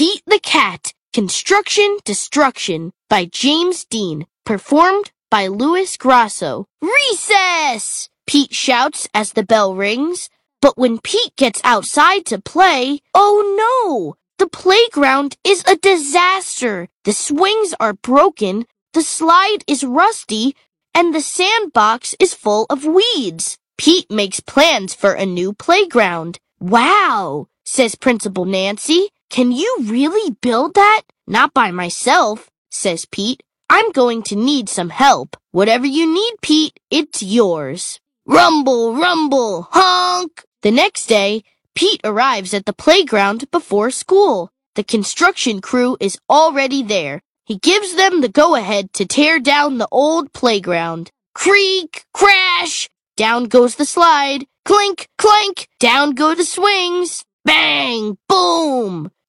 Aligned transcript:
Pete 0.00 0.22
the 0.26 0.40
Cat, 0.40 0.94
Construction 1.12 1.98
Destruction 2.06 2.90
by 3.10 3.26
James 3.26 3.84
Dean, 3.84 4.26
performed 4.46 5.10
by 5.30 5.46
Louis 5.46 5.94
Grasso. 5.98 6.64
Recess! 6.80 8.08
Pete 8.26 8.54
shouts 8.54 9.06
as 9.12 9.34
the 9.34 9.42
bell 9.42 9.74
rings. 9.74 10.30
But 10.62 10.78
when 10.78 11.00
Pete 11.00 11.36
gets 11.36 11.60
outside 11.64 12.24
to 12.32 12.40
play, 12.40 13.00
oh 13.12 13.36
no! 13.60 14.16
The 14.38 14.48
playground 14.48 15.36
is 15.44 15.62
a 15.66 15.76
disaster. 15.76 16.88
The 17.04 17.12
swings 17.12 17.74
are 17.78 17.92
broken, 17.92 18.64
the 18.94 19.02
slide 19.02 19.64
is 19.66 19.84
rusty, 19.84 20.56
and 20.94 21.14
the 21.14 21.20
sandbox 21.20 22.16
is 22.18 22.32
full 22.32 22.64
of 22.70 22.86
weeds. 22.86 23.58
Pete 23.76 24.10
makes 24.10 24.40
plans 24.40 24.94
for 24.94 25.12
a 25.12 25.26
new 25.26 25.52
playground. 25.52 26.38
Wow, 26.58 27.48
says 27.66 27.96
Principal 27.96 28.46
Nancy. 28.46 29.10
Can 29.30 29.52
you 29.52 29.76
really 29.82 30.36
build 30.42 30.74
that? 30.74 31.02
Not 31.28 31.54
by 31.54 31.70
myself, 31.70 32.50
says 32.68 33.06
Pete. 33.06 33.44
I'm 33.70 33.92
going 33.92 34.24
to 34.24 34.34
need 34.34 34.68
some 34.68 34.90
help. 34.90 35.36
Whatever 35.52 35.86
you 35.86 36.12
need, 36.12 36.34
Pete, 36.42 36.80
it's 36.90 37.22
yours. 37.22 38.00
Rumble, 38.26 38.96
rumble, 38.96 39.68
honk! 39.70 40.42
The 40.62 40.72
next 40.72 41.06
day, 41.06 41.44
Pete 41.76 42.00
arrives 42.02 42.52
at 42.52 42.66
the 42.66 42.72
playground 42.72 43.48
before 43.52 43.92
school. 43.92 44.50
The 44.74 44.82
construction 44.82 45.60
crew 45.60 45.96
is 46.00 46.18
already 46.28 46.82
there. 46.82 47.22
He 47.44 47.58
gives 47.58 47.94
them 47.94 48.22
the 48.22 48.28
go-ahead 48.28 48.92
to 48.94 49.06
tear 49.06 49.38
down 49.38 49.78
the 49.78 49.88
old 49.92 50.32
playground. 50.32 51.12
Creak, 51.36 52.04
crash, 52.12 52.88
down 53.16 53.44
goes 53.44 53.76
the 53.76 53.86
slide. 53.86 54.46
Clink, 54.64 55.08
clank, 55.18 55.68
down 55.78 56.12
go 56.12 56.34
the 56.34 56.44
swings. 56.44 57.24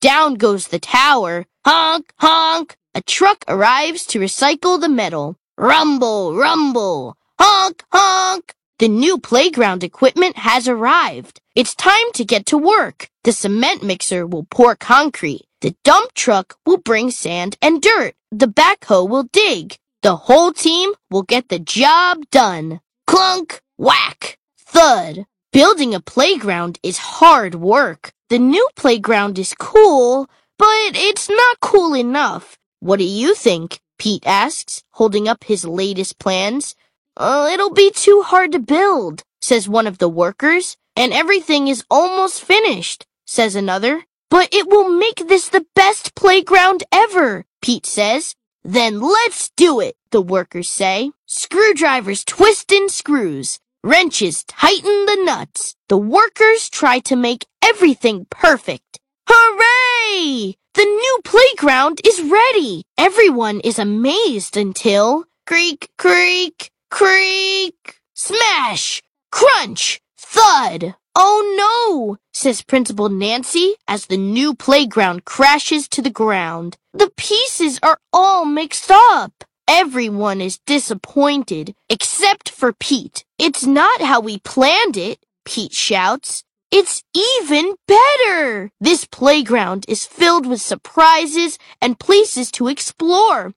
Down 0.02 0.34
goes 0.34 0.68
the 0.68 0.80
tower. 0.80 1.46
Honk, 1.64 2.12
honk. 2.18 2.76
A 2.96 3.04
truck 3.04 3.46
arrives 3.48 4.04
to 4.08 4.20
recycle 4.20 4.82
the 4.82 4.90
metal. 4.90 5.38
Rumble, 5.60 6.36
rumble. 6.36 7.16
Honk, 7.40 7.84
honk. 7.92 8.56
The 8.80 8.88
new 8.88 9.20
playground 9.20 9.84
equipment 9.84 10.38
has 10.38 10.68
arrived. 10.68 11.40
It's 11.54 11.76
time 11.76 12.12
to 12.16 12.26
get 12.26 12.48
to 12.48 12.58
work. 12.58 13.10
The 13.26 13.32
cement 13.32 13.84
mixer 13.84 14.26
will 14.26 14.48
pour 14.50 14.76
concrete. 14.76 15.46
The 15.62 15.76
dump 15.84 16.16
truck 16.16 16.56
will 16.66 16.80
bring 16.80 17.12
sand 17.12 17.56
and 17.62 17.80
dirt. 17.80 18.16
The 18.32 18.48
backhoe 18.48 19.08
will 19.08 19.30
dig. 19.32 19.78
The 20.02 20.16
whole 20.16 20.52
team 20.52 20.94
will 21.12 21.22
get 21.22 21.50
the 21.50 21.60
job 21.60 22.26
done. 22.32 22.82
Clunk, 23.06 23.62
whack, 23.78 24.40
thud. 24.58 25.28
Building 25.54 25.94
a 25.94 26.00
playground 26.00 26.80
is 26.82 26.98
hard 26.98 27.54
work. 27.54 28.14
The 28.32 28.40
new 28.40 28.66
playground 28.78 29.38
is 29.38 29.54
cool, 29.60 30.30
but 30.58 30.96
it's 30.96 31.28
not 31.28 31.60
cool 31.60 31.94
enough. 31.94 32.58
What 32.80 33.00
do 33.00 33.04
you 33.04 33.36
think? 33.36 33.82
Pete 34.00 34.26
asks, 34.26 34.84
holding 34.92 35.28
up 35.28 35.44
his 35.44 35.66
latest 35.66 36.18
plans. 36.18 36.74
Uh, 37.18 37.50
it'll 37.52 37.74
be 37.74 37.92
too 37.92 38.22
hard 38.22 38.54
to 38.54 38.60
build, 38.60 39.24
says 39.42 39.68
one 39.68 39.86
of 39.86 39.98
the 39.98 40.08
workers. 40.08 40.78
And 40.96 41.12
everything 41.12 41.68
is 41.68 41.84
almost 41.92 42.42
finished, 42.42 43.06
says 43.28 43.54
another. 43.54 44.06
But 44.30 44.48
it 44.54 44.70
will 44.70 44.88
make 44.88 45.28
this 45.28 45.50
the 45.50 45.66
best 45.76 46.16
playground 46.16 46.86
ever, 46.90 47.44
Pete 47.62 47.86
says. 47.86 48.34
Then 48.64 49.02
let's 49.02 49.52
do 49.58 49.82
it, 49.82 49.98
the 50.12 50.22
workers 50.22 50.70
say. 50.70 51.12
Screwdrivers 51.26 52.24
twist 52.24 52.72
in 52.72 52.88
screws. 52.88 53.60
Wrenches 53.84 54.44
tighten 54.44 55.06
the 55.08 55.24
nuts. 55.24 55.74
The 55.90 55.98
workers 55.98 56.70
try 56.70 57.00
to 57.00 57.16
make 57.16 57.48
everything 57.64 58.28
perfect. 58.30 59.00
Hooray! 59.28 60.54
The 60.76 60.86
new 60.86 61.20
playground 61.24 62.00
is 62.06 62.22
ready. 62.22 62.84
Everyone 62.96 63.60
is 63.62 63.80
amazed 63.80 64.56
until 64.56 65.26
creak, 65.48 65.90
creak, 65.98 66.70
creak, 66.92 67.96
smash, 68.14 69.02
crunch, 69.32 70.00
thud. 70.16 70.94
Oh 71.16 71.42
no, 71.58 72.18
says 72.34 72.62
Principal 72.62 73.10
Nancy 73.10 73.74
as 73.88 74.06
the 74.06 74.18
new 74.18 74.54
playground 74.54 75.26
crashes 75.26 75.88
to 75.88 76.04
the 76.04 76.12
ground. 76.12 76.78
The 76.94 77.12
pieces 77.18 77.80
are 77.82 77.98
all 78.14 78.46
mixed 78.46 78.92
up. 78.92 79.44
Everyone 79.68 80.42
is 80.42 80.60
disappointed, 80.66 81.76
except 81.90 82.50
for 82.50 82.74
Pete. 82.74 83.26
It's 83.38 83.66
not 83.66 84.02
how 84.02 84.20
we 84.20 84.40
planned 84.40 84.98
it, 84.98 85.20
Pete 85.46 85.74
shouts. 85.74 86.44
It's 86.72 87.04
even 87.14 87.76
better! 87.88 88.72
This 88.80 89.06
playground 89.06 89.86
is 89.88 90.06
filled 90.06 90.46
with 90.46 90.62
surprises 90.62 91.58
and 91.82 92.00
places 92.00 92.52
to 92.52 92.68
explore. 92.68 93.54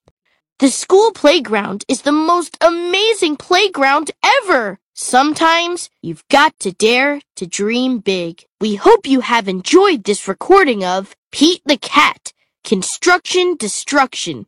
The 0.59 0.71
school 0.71 1.13
playground 1.13 1.85
is 1.89 2.03
the 2.03 2.13
most 2.13 2.57
amazing 2.61 3.37
playground 3.37 4.11
ever. 4.25 4.79
Sometimes 4.95 5.91
you've 6.01 6.27
got 6.29 6.59
to 6.61 6.73
dare 6.73 7.21
to 7.37 7.47
dream 7.47 7.99
big. 7.99 8.45
We 8.61 8.77
hope 8.77 9.07
you 9.07 9.21
have 9.21 9.49
enjoyed 9.49 10.05
this 10.05 10.29
recording 10.29 10.85
of 10.85 11.17
Pete 11.33 11.63
the 11.67 11.77
Cat, 11.77 12.33
Construction 12.63 13.57
Destruction 13.57 14.47